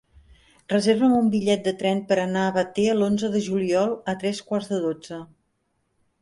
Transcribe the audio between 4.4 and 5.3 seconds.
quarts de dotze.